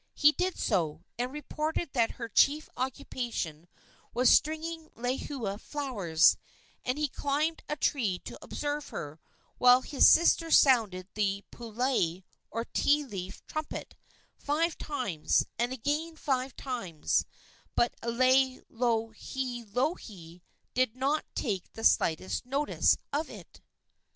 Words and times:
He 0.15 0.31
did 0.31 0.57
so, 0.57 1.03
and 1.19 1.31
reported 1.31 1.91
that 1.93 2.13
her 2.13 2.27
chief 2.27 2.67
occupation 2.75 3.67
was 4.15 4.31
stringing 4.31 4.89
lehua 4.95 5.59
flowers; 5.59 6.37
and 6.83 6.97
he 6.97 7.07
climbed 7.07 7.61
a 7.69 7.75
tree 7.75 8.17
to 8.25 8.35
observe 8.41 8.87
her, 8.89 9.19
while 9.59 9.81
his 9.83 10.07
sister 10.09 10.49
sounded 10.49 11.07
the 11.13 11.43
pulai, 11.51 12.23
or 12.49 12.65
ti 12.65 13.03
leaf 13.05 13.45
trumpet, 13.45 13.95
five 14.39 14.75
times, 14.75 15.45
and 15.59 15.71
again 15.71 16.15
five 16.15 16.55
times; 16.55 17.27
but 17.75 17.93
Laielohelohe 18.01 20.41
did 20.73 20.95
not 20.95 21.25
take 21.35 21.71
the 21.73 21.83
slightest 21.83 22.43
notice 22.47 22.97
of 23.13 23.29
it. 23.29 23.61